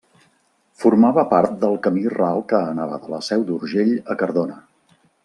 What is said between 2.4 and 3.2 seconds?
que anava de